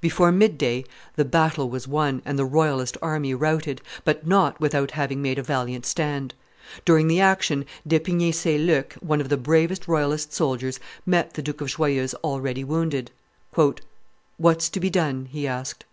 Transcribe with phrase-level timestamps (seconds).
[0.00, 0.82] Before midday
[1.16, 5.42] the battle was won and the royalist army routed, but not without having made a
[5.42, 6.32] valiant stand.
[6.86, 11.60] During the action, D'Epinay Saint Luc, one of the bravest royalist soldiers, met the Duke
[11.60, 13.10] of Joyeuse already wounded.
[14.38, 15.84] "What's to be done?" he asked.